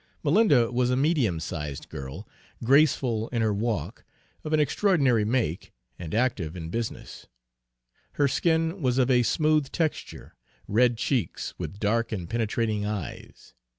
Malinda 0.23 0.71
was 0.73 0.89
a 0.89 0.95
medium 0.95 1.39
sized 1.39 1.87
girl, 1.87 2.27
graceful 2.63 3.27
in 3.27 3.43
her 3.43 3.53
walk, 3.53 4.03
of 4.43 4.51
an 4.51 4.59
extraordinary 4.59 5.23
make, 5.23 5.73
and 5.99 6.15
active 6.15 6.55
in 6.55 6.71
business. 6.71 7.27
Her 8.13 8.27
skin 8.27 8.81
was 8.81 8.97
of 8.97 9.11
a 9.11 9.21
smooth 9.21 9.71
texture, 9.71 10.33
red 10.67 10.97
cheeks, 10.97 11.53
with 11.59 11.79
dark 11.79 12.11
and 12.11 12.27
penetrating 12.27 12.83
eyes. 12.83 13.53